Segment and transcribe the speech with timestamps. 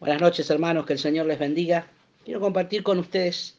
[0.00, 1.86] Buenas noches hermanos, que el Señor les bendiga.
[2.24, 3.58] Quiero compartir con ustedes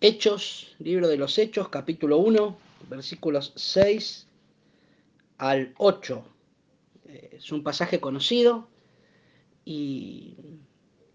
[0.00, 2.56] Hechos, libro de los Hechos, capítulo 1,
[2.88, 4.28] versículos 6
[5.38, 6.24] al 8.
[7.08, 8.68] Eh, es un pasaje conocido
[9.64, 10.36] y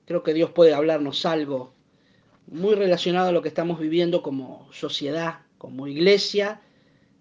[0.04, 1.74] creo que Dios puede hablarnos algo
[2.46, 6.60] muy relacionado a lo que estamos viviendo como sociedad, como iglesia,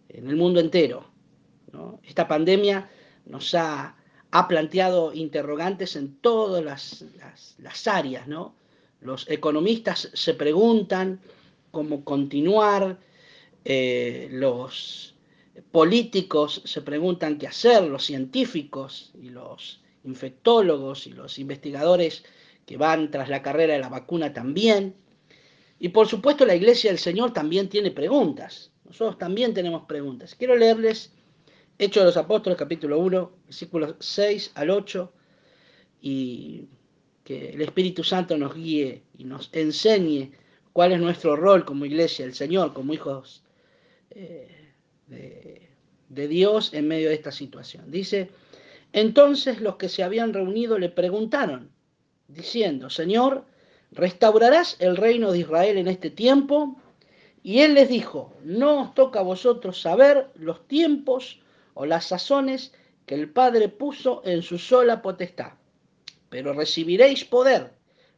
[0.08, 1.06] en el mundo entero.
[2.02, 2.90] Esta pandemia
[3.26, 3.94] nos ha
[4.32, 8.54] ha planteado interrogantes en todas las, áreas, ¿no?
[9.00, 11.20] Los economistas se preguntan
[11.70, 12.98] cómo continuar,
[13.64, 15.14] eh, los
[15.70, 22.24] políticos se preguntan qué hacer, los científicos y los infectólogos y los investigadores
[22.64, 24.94] que van tras la carrera de la vacuna también.
[25.78, 28.70] Y por supuesto la Iglesia del Señor también tiene preguntas.
[28.86, 30.34] Nosotros también tenemos preguntas.
[30.34, 31.12] Quiero leerles
[31.78, 35.12] Hechos de los Apóstoles, capítulo 1, versículos 6 al 8,
[36.00, 36.68] y
[37.24, 40.32] que el Espíritu Santo nos guíe y nos enseñe
[40.72, 43.42] cuál es nuestro rol como iglesia, el Señor, como hijos
[44.10, 44.72] eh,
[45.06, 45.68] de,
[46.08, 47.90] de Dios en medio de esta situación.
[47.90, 48.30] Dice,
[48.92, 51.70] entonces los que se habían reunido le preguntaron,
[52.28, 53.44] diciendo, Señor,
[53.90, 56.76] ¿restaurarás el reino de Israel en este tiempo?
[57.42, 61.41] Y él les dijo, no os toca a vosotros saber los tiempos
[61.74, 62.72] o las sazones
[63.06, 65.52] que el Padre puso en su sola potestad.
[66.28, 67.72] Pero recibiréis poder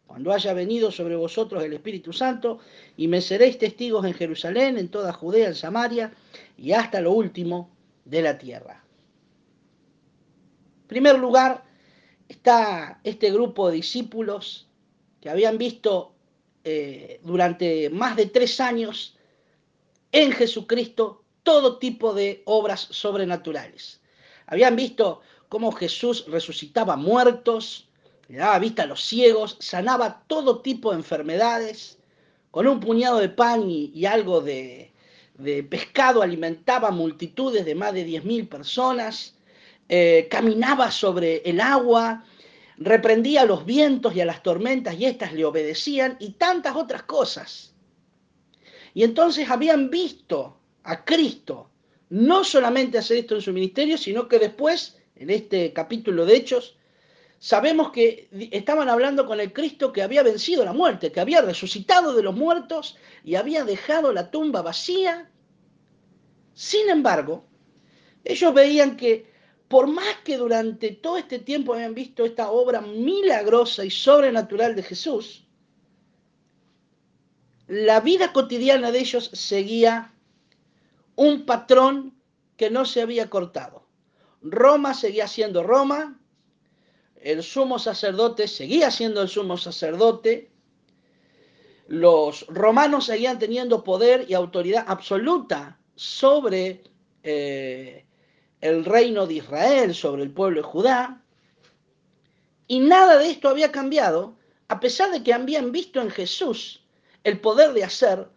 [0.06, 2.58] cuando haya venido sobre vosotros el Espíritu Santo
[2.96, 6.12] y me seréis testigos en Jerusalén, en toda Judea, en Samaria
[6.56, 7.70] y hasta lo último
[8.04, 8.84] de la tierra.
[10.82, 11.64] En primer lugar,
[12.28, 14.68] está este grupo de discípulos
[15.20, 16.14] que habían visto
[16.62, 19.16] eh, durante más de tres años
[20.12, 24.00] en Jesucristo todo tipo de obras sobrenaturales.
[24.46, 27.88] Habían visto cómo Jesús resucitaba muertos,
[28.28, 31.98] le daba vista a los ciegos, sanaba todo tipo de enfermedades,
[32.50, 34.92] con un puñado de pan y, algo de,
[35.68, 39.34] pescado alimentaba multitudes de más de 10.000 personas,
[39.88, 42.24] eh, caminaba sobre el agua,
[42.78, 47.02] reprendía a los vientos y a las tormentas y éstas le obedecían y tantas otras
[47.02, 47.74] cosas.
[48.94, 51.70] Y entonces habían visto a Cristo,
[52.10, 56.76] no solamente hacer esto en su ministerio, sino que después, en este capítulo de Hechos,
[57.38, 62.14] sabemos que estaban hablando con el Cristo que había vencido la muerte, que había resucitado
[62.14, 65.30] de los muertos y había dejado la tumba vacía.
[66.52, 67.44] Sin embargo,
[68.22, 69.32] ellos veían que
[69.68, 74.82] por más que durante todo este tiempo habían visto esta obra milagrosa y sobrenatural de
[74.82, 75.46] Jesús,
[77.66, 80.13] la vida cotidiana de ellos seguía
[81.16, 82.14] un patrón
[82.56, 83.86] que no se había cortado.
[84.42, 86.20] Roma seguía siendo Roma,
[87.16, 90.50] el sumo sacerdote seguía siendo el sumo sacerdote,
[91.86, 96.82] los romanos seguían teniendo poder y autoridad absoluta sobre
[97.22, 98.04] eh,
[98.60, 101.22] el reino de Israel, sobre el pueblo de Judá,
[102.66, 104.36] y nada de esto había cambiado,
[104.68, 106.82] a pesar de que habían visto en Jesús
[107.22, 108.28] el poder de hacer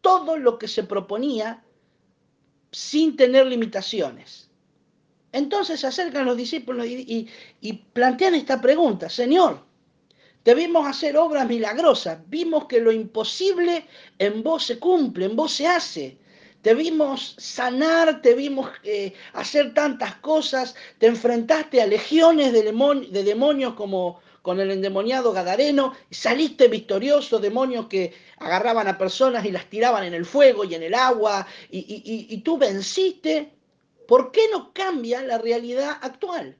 [0.00, 1.64] todo lo que se proponía
[2.72, 4.48] sin tener limitaciones.
[5.30, 7.28] Entonces se acercan los discípulos y,
[7.92, 9.60] plantean esta pregunta, Señor,
[10.42, 13.86] te vimos hacer obras milagrosas, vimos que lo imposible
[14.18, 16.18] en vos se cumple, en vos se hace.
[16.60, 23.24] Te vimos sanar, te vimos eh, hacer tantas cosas, te enfrentaste a legiones de, de
[23.24, 29.70] demonios como, con el endemoniado Gadareno, saliste victorioso, demonios que agarraban a personas y las
[29.70, 33.52] tiraban en el fuego y en el agua, y, tú venciste.
[34.06, 36.58] ¿Por qué no cambia la realidad actual?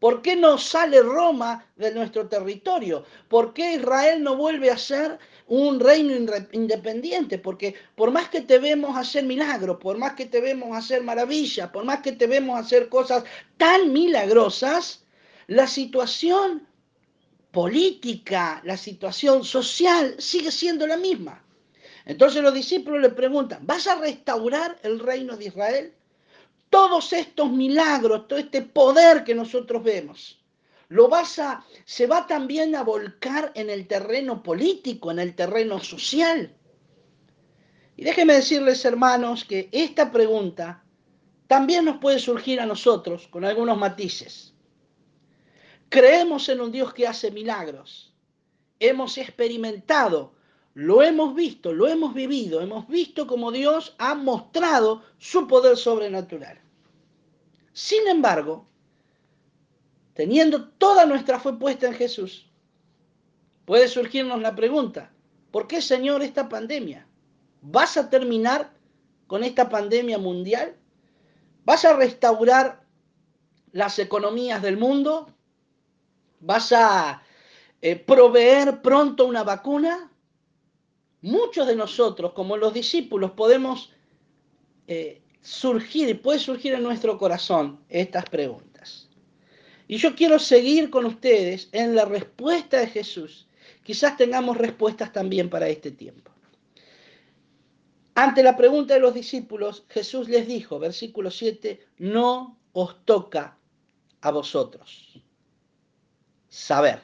[0.00, 3.04] ¿Por qué no sale Roma de nuestro territorio?
[3.28, 6.12] ¿Por qué Israel no vuelve a ser un reino
[6.50, 7.38] independiente?
[7.38, 11.70] Porque por más que te vemos hacer milagros, por más que te vemos hacer maravillas,
[11.70, 13.22] por más que te vemos hacer cosas
[13.56, 15.04] tan milagrosas,
[15.46, 16.66] la situación
[17.52, 21.44] política, la situación social sigue siendo la misma.
[22.04, 25.94] Entonces los discípulos le preguntan, ¿vas a restaurar el reino de Israel?
[26.70, 30.42] Todos estos milagros, todo este poder que nosotros vemos,
[30.88, 35.78] lo vas a, se va también a volcar en el terreno político, en el terreno
[35.78, 36.56] social.
[37.96, 40.82] Y déjenme decirles, hermanos, que esta pregunta
[41.46, 44.51] también nos puede surgir a nosotros con algunos matices.
[45.92, 48.14] Creemos en un Dios que hace milagros.
[48.80, 50.32] Hemos experimentado,
[50.72, 56.58] lo hemos visto, lo hemos vivido, hemos visto como Dios ha mostrado su poder sobrenatural.
[57.74, 58.66] Sin embargo,
[60.14, 62.50] teniendo toda nuestra fe puesta en Jesús,
[63.66, 65.12] puede surgirnos la pregunta,
[65.50, 67.06] ¿por qué Señor esta pandemia?
[67.60, 68.72] ¿Vas a terminar
[69.26, 70.74] con esta pandemia mundial?
[71.66, 72.82] ¿Vas a restaurar
[73.72, 75.28] las economías del mundo?
[76.42, 77.22] ¿Vas a
[77.80, 80.10] eh, proveer pronto una vacuna?
[81.20, 83.92] Muchos de nosotros, como los discípulos, podemos
[84.88, 89.08] eh, surgir, puede surgir en nuestro corazón estas preguntas.
[89.86, 93.46] Y yo quiero seguir con ustedes en la respuesta de Jesús.
[93.84, 96.32] Quizás tengamos respuestas también para este tiempo.
[98.14, 103.56] Ante la pregunta de los discípulos, Jesús les dijo, versículo 7, no os toca
[104.20, 105.11] a vosotros
[106.52, 107.00] saber.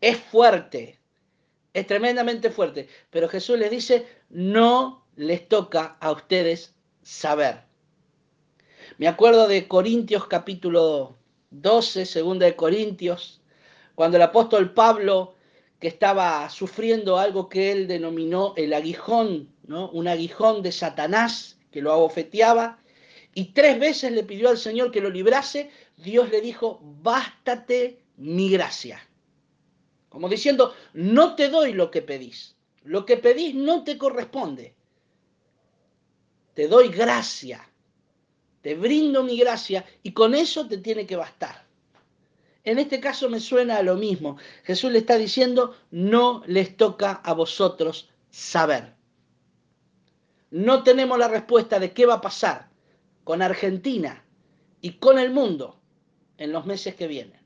[0.00, 0.98] Es fuerte,
[1.74, 7.60] es tremendamente fuerte, pero Jesús les dice, no les toca a ustedes saber.
[8.96, 11.18] Me acuerdo de Corintios capítulo
[11.50, 13.42] 12, segunda de Corintios,
[13.94, 15.34] cuando el apóstol Pablo
[15.78, 19.90] que estaba sufriendo algo que él denominó el aguijón, ¿no?
[19.90, 22.78] un aguijón de Satanás que lo abofeteaba,
[23.38, 28.50] y tres veces le pidió al Señor que lo librase, Dios le dijo, bástate mi
[28.50, 29.00] gracia.
[30.08, 34.74] Como diciendo, no te doy lo que pedís, lo que pedís no te corresponde,
[36.54, 37.64] te doy gracia,
[38.60, 41.64] te brindo mi gracia y con eso te tiene que bastar.
[42.64, 44.36] En este caso me suena a lo mismo.
[44.64, 48.94] Jesús le está diciendo, no les toca a vosotros saber.
[50.50, 52.68] No tenemos la respuesta de qué va a pasar
[53.28, 54.24] con Argentina
[54.80, 55.78] y con el mundo
[56.38, 57.38] en los meses que vienen.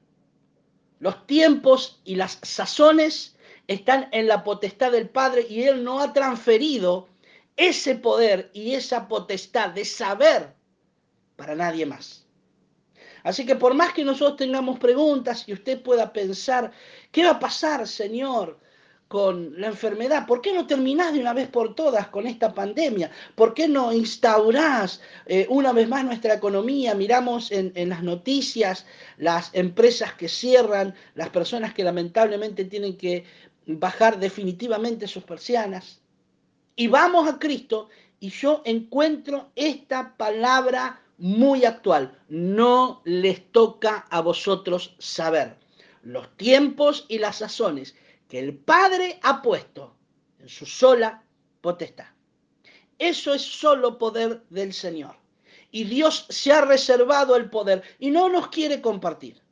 [1.01, 3.35] Los tiempos y las sazones
[3.67, 7.09] están en la potestad del Padre y Él no ha transferido
[7.57, 10.55] ese poder y esa potestad de saber
[11.35, 12.29] para nadie más.
[13.25, 16.71] Así que por más que nosotros tengamos preguntas y usted pueda pensar,
[17.11, 18.61] ¿qué va a pasar, Señor?
[19.13, 20.27] Con la enfermedad?
[20.27, 23.11] ¿Por qué no terminás de una vez por todas con esta pandemia?
[23.35, 26.95] ¿Por qué no instaurás eh, una vez más nuestra economía?
[26.95, 28.87] Miramos en, las noticias
[29.19, 33.27] las empresas que cierran, las personas que lamentablemente tienen que
[33.67, 36.01] bajar definitivamente sus persianas.
[36.75, 42.19] Y vamos a Cristo y yo encuentro esta palabra muy actual.
[42.31, 45.59] No les toca a vosotros saber
[46.03, 47.95] los tiempos y las sazones
[48.33, 49.95] que el Padre ha puesto
[50.39, 51.23] en su sola
[51.61, 52.07] potestad.
[52.99, 55.17] Eso es solo poder del Señor.
[55.71, 59.43] Y Dios se ha reservado el poder y no nos quiere compartir.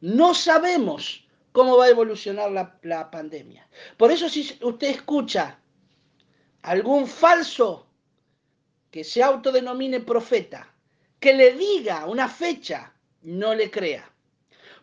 [0.00, 3.68] No sabemos cómo va a evolucionar la, la pandemia.
[3.96, 5.58] Por eso si usted escucha
[6.62, 7.88] algún falso
[8.92, 10.72] que se autodenomine profeta,
[11.18, 14.08] que le diga una fecha, no le crea.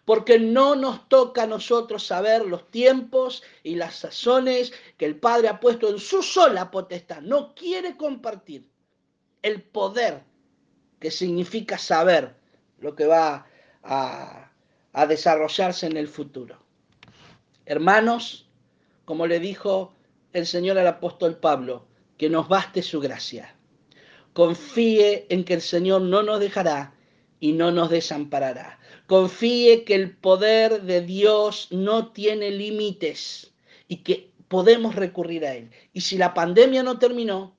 [0.07, 5.49] Porque no nos toca a nosotros saber los tiempos y las sazones que el Padre
[5.49, 7.21] ha puesto en su sola potestad.
[7.21, 8.69] No quiere compartir
[9.41, 10.23] el poder
[11.01, 12.37] que significa saber
[12.79, 13.47] lo que va
[13.83, 14.49] a,
[14.93, 16.57] a desarrollarse en el futuro.
[17.65, 18.47] Hermanos,
[19.03, 19.93] como le dijo
[20.31, 21.85] el Señor al apóstol Pablo,
[22.17, 23.57] que nos baste su gracia
[24.37, 26.93] Confíe en que el Señor no nos dejará
[27.39, 28.79] y no nos desamparará.
[29.05, 33.51] Confíe que el poder de Dios no tiene límites
[33.87, 35.71] y que podemos recurrir a Él.
[35.93, 37.55] Y si la pandemia no terminó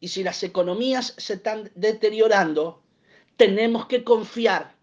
[0.00, 2.82] y si las economías se están deteriorando,
[3.36, 4.76] tenemos que confiar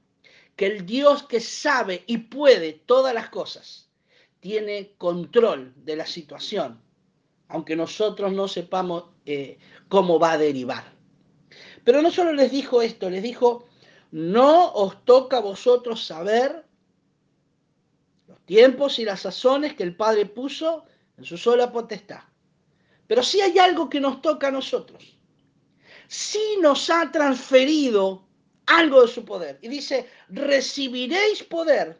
[0.56, 3.90] que el Dios que sabe y puede todas las cosas
[4.40, 6.80] tiene control de la situación,
[7.48, 9.58] aunque nosotros no sepamos eh,
[9.90, 10.94] cómo va a derivar.
[11.84, 13.66] Pero no solo les dijo esto, les dijo,
[14.16, 16.66] no os toca a vosotros saber
[18.28, 20.86] los tiempos y las sazones que el Padre puso
[21.18, 22.22] en su sola potestad.
[23.08, 25.18] Pero sí hay algo que nos toca a nosotros.
[26.08, 28.26] Sí nos ha transferido
[28.68, 29.60] algo de su poder.
[29.62, 32.00] Y dice, recibiréis poder,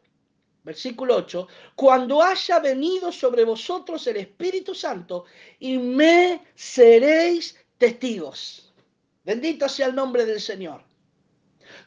[0.64, 5.26] versículo 8, cuando haya venido sobre vosotros el Espíritu Santo
[5.60, 8.74] y me seréis testigos.
[9.26, 10.95] Bendito sea el nombre del Señor.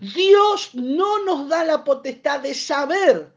[0.00, 3.32] Dios no nos da la potestad de saber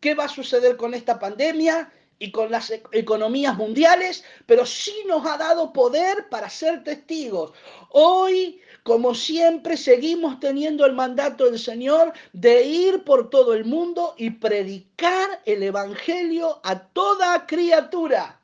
[0.00, 4.94] qué va a suceder con esta pandemia y con las e-, economías mundiales, pero sí
[5.06, 7.52] nos ha dado poder para ser testigos.
[7.90, 14.14] Hoy, como siempre, seguimos teniendo el mandato del Señor de ir por todo el mundo
[14.16, 18.40] y predicar el Evangelio a toda criatura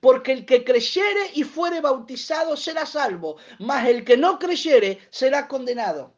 [0.00, 5.46] porque el que creyere y fuere bautizado será salvo, mas el que no creyere será
[5.46, 6.14] condenado.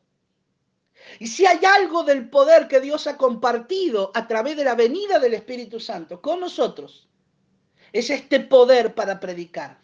[1.19, 5.19] Y si hay algo del poder que Dios ha compartido a través de la venida
[5.19, 7.09] del Espíritu Santo con nosotros,
[7.93, 9.79] es este poder para predicar,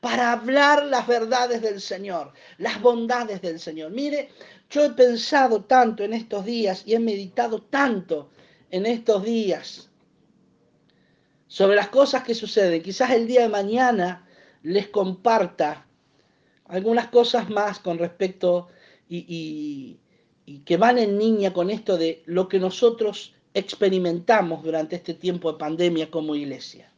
[0.00, 3.90] para hablar las verdades del Señor, las bondades del Señor.
[3.90, 4.30] Mire,
[4.70, 8.30] yo he pensado tanto en estos días y he meditado tanto
[8.70, 9.90] en estos días
[11.46, 12.82] sobre las cosas que suceden.
[12.82, 14.26] Quizás el día de mañana
[14.62, 15.86] les comparta
[16.66, 18.68] algunas cosas más con respecto
[19.12, 19.98] y,
[20.64, 25.58] que van en línea con esto de lo que nosotros experimentamos durante este tiempo de
[25.58, 26.92] pandemia como iglesia.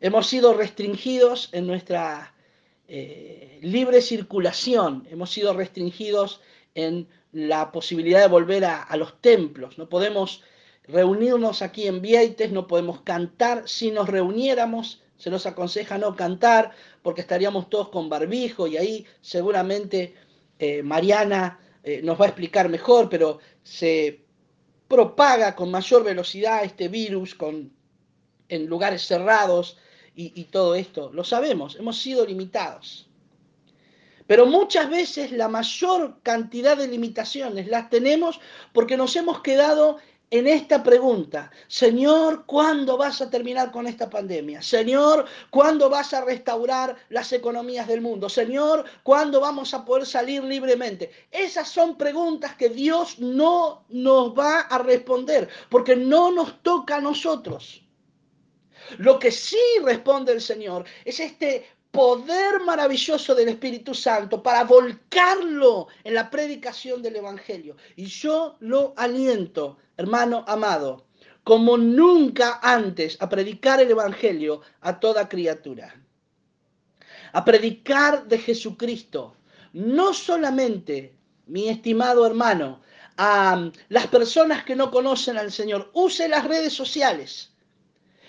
[0.00, 2.34] Hemos sido restringidos en nuestra
[2.86, 6.40] eh, libre circulación, hemos sido restringidos
[6.74, 10.42] en la posibilidad de volver a, a los templos, no podemos
[10.84, 16.70] reunirnos aquí en Vieites, no podemos cantar, si nos reuniéramos se nos aconseja no cantar
[17.02, 20.14] porque estaríamos todos con barbijo y ahí seguramente
[20.58, 24.24] eh, Mariana eh, nos va a explicar mejor, pero se
[24.88, 27.36] propaga con mayor velocidad este virus
[28.48, 29.78] en lugares cerrados
[30.14, 31.10] y, y todo esto.
[31.12, 33.08] Lo sabemos, hemos sido limitados.
[34.26, 38.40] Pero muchas veces la mayor cantidad de limitaciones las tenemos
[38.74, 39.98] porque nos hemos quedado
[40.30, 44.60] en esta pregunta, Señor, ¿cuándo vas a terminar con esta pandemia?
[44.60, 48.28] Señor, ¿cuándo vas a restaurar las economías del mundo?
[48.28, 51.10] Señor, ¿cuándo vamos a poder salir libremente?
[51.30, 57.00] Esas son preguntas que Dios no nos va a responder porque no nos toca a
[57.00, 57.82] nosotros.
[58.98, 65.88] Lo que sí responde el Señor es este poder maravilloso del Espíritu Santo para volcarlo
[66.04, 67.76] en la predicación del Evangelio.
[67.96, 71.06] Y yo lo aliento, hermano amado,
[71.44, 75.94] como nunca antes a predicar el Evangelio a toda criatura.
[77.32, 79.34] A predicar de Jesucristo,
[79.72, 81.14] no solamente,
[81.46, 82.80] mi estimado hermano,
[83.16, 85.90] a las personas que no conocen al Señor.
[85.92, 87.50] Use las redes sociales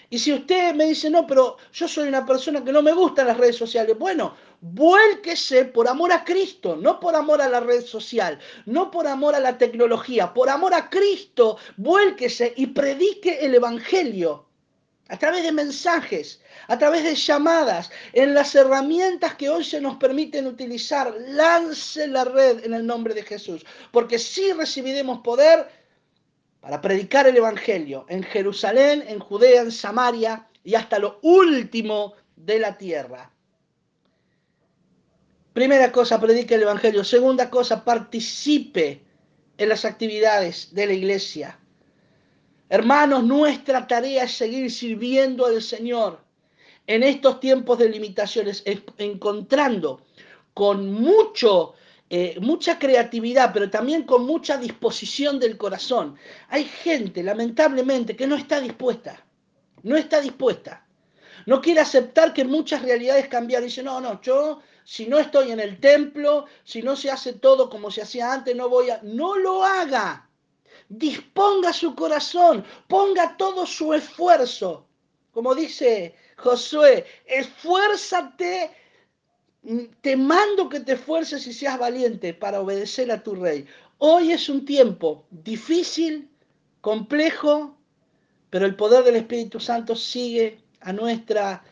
[0.09, 3.27] y si usted me dice, no, pero yo soy una persona que no me gustan
[3.27, 7.85] las redes sociales, bueno, vuélquese por amor a Cristo, no por amor a la red
[7.85, 13.53] social, no por amor a la tecnología, por amor a Cristo, vuélquese y predique el
[13.53, 14.47] Evangelio
[15.09, 19.97] a través de mensajes, a través de llamadas, en las herramientas que hoy se nos
[19.97, 25.67] permiten utilizar, lance la red en el nombre de Jesús, porque si recibiremos poder,
[26.61, 32.59] para predicar el Evangelio en Jerusalén, en Judea, en Samaria y hasta lo último de
[32.59, 33.31] la tierra.
[35.53, 37.03] Primera cosa, predique el Evangelio.
[37.03, 39.01] Segunda cosa, participe
[39.57, 41.59] en las actividades de la iglesia.
[42.69, 46.19] Hermanos, nuestra tarea es seguir sirviendo al Señor
[46.87, 48.63] en estos tiempos de limitaciones,
[48.97, 50.01] encontrando
[50.53, 51.73] con mucho
[52.09, 56.17] eh, mucha creatividad, pero también con mucha disposición del corazón.
[56.47, 59.23] Hay gente, lamentablemente, que no está dispuesta,
[59.83, 60.85] no está dispuesta.
[61.45, 63.67] No quiere aceptar que muchas realidades cambiaron.
[63.67, 67.69] Dice, no, no, yo si no estoy en el templo, si no se hace todo
[67.69, 68.99] como se hacía antes, no voy a...
[69.03, 70.27] No lo haga.
[70.87, 74.87] Disponga su corazón, ponga todo su esfuerzo.
[75.31, 78.71] Como dice Josué, esfuérzate
[80.01, 83.65] te mando que te esfuerces y seas valiente para obedecer a tu rey.
[83.97, 86.29] Hoy es un tiempo difícil,
[86.81, 87.75] complejo,
[88.49, 91.63] pero el poder del Espíritu Santo sigue a nuestra,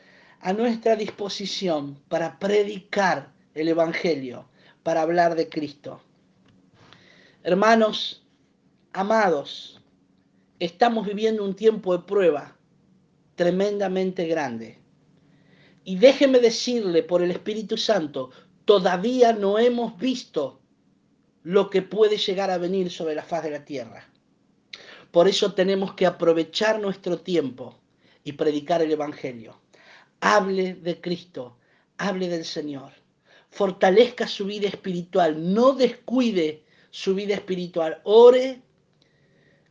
[0.42, 4.46] a nuestra disposición para predicar el Evangelio,
[4.84, 6.02] para hablar de Cristo.
[7.44, 8.24] Hermanos,
[8.92, 9.82] amados,
[10.60, 12.58] estamos viviendo un tiempo de prueba
[13.36, 14.80] tremendamente grande.
[15.88, 18.32] Y déjeme decirle por el Espíritu Santo,
[18.66, 20.60] todavía no hemos visto
[21.44, 24.06] lo que puede llegar a venir sobre la faz de la tierra.
[25.12, 27.80] Por eso tenemos que aprovechar nuestro tiempo
[28.26, 29.62] y predicar el Evangelio.
[30.20, 31.56] Hable de Cristo,
[31.98, 32.92] hable del Señor.
[33.50, 38.02] Fortalezca su vida espiritual, no descuide su vida espiritual.
[38.04, 38.62] Ore,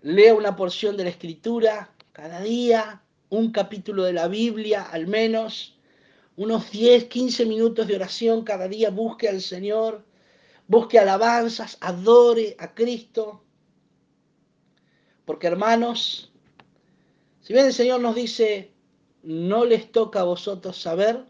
[0.00, 5.75] lea una porción de la Escritura cada día, un capítulo de la Biblia al menos
[6.37, 10.05] unos 10, 15 minutos de oración cada día, busque al Señor,
[10.69, 13.43] busque alabanzas, adore a Cristo.
[15.25, 16.31] Porque hermanos,
[17.40, 18.73] si bien el Señor nos dice,
[19.23, 21.25] no les toca a vosotros saber,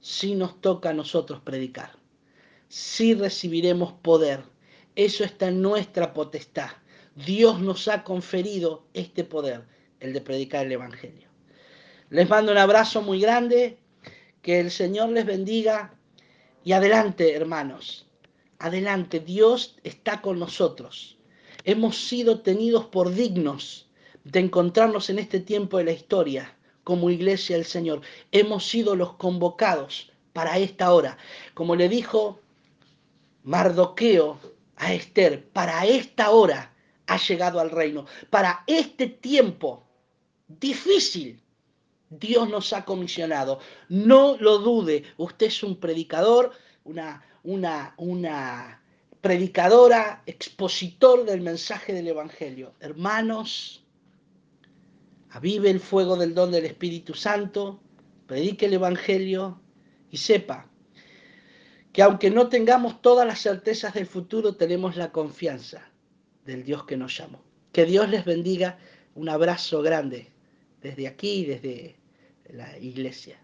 [0.00, 1.92] sí nos toca a nosotros predicar.
[2.68, 4.44] Sí recibiremos poder.
[4.94, 6.70] Eso está en nuestra potestad.
[7.14, 9.66] Dios nos ha conferido este poder,
[10.00, 11.27] el de predicar el Evangelio.
[12.10, 13.78] Les mando un abrazo muy grande,
[14.40, 15.94] que el Señor les bendiga
[16.64, 18.06] y adelante, hermanos.
[18.58, 21.18] adelante, Dios está con nosotros.
[21.64, 23.90] Hemos sido tenidos por dignos
[24.24, 28.00] de encontrarnos en este tiempo de la historia como iglesia del Señor.
[28.32, 31.18] Hemos sido los convocados para esta hora.
[31.54, 32.40] Como le dijo
[33.42, 34.40] Mardoqueo
[34.76, 36.74] a Esther, para esta hora
[37.06, 38.06] ha llegado al reino.
[38.30, 39.86] Para este tiempo
[40.48, 41.42] difícil,
[42.10, 43.60] Dios nos ha comisionado.
[43.88, 46.52] No lo dude, usted es un predicador,
[46.84, 48.82] una, una, una
[49.20, 52.74] predicadora, expositor del mensaje del Evangelio.
[52.80, 53.84] Hermanos,
[55.30, 57.80] avive el fuego del don del Espíritu Santo,
[58.26, 59.60] predique el Evangelio
[60.10, 60.70] y sepa
[61.92, 65.90] que aunque no tengamos todas las certezas del futuro, tenemos la confianza
[66.44, 67.42] del Dios que nos llamó.
[67.72, 68.78] Que Dios les bendiga.
[69.14, 70.30] Un abrazo grande
[70.80, 71.97] desde aquí, desde
[72.48, 73.38] la iglesia.